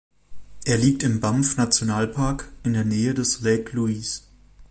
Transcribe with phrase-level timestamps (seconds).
[0.65, 4.23] Er liegt im Banff-Nationalpark in der Nähe des Lake Louise.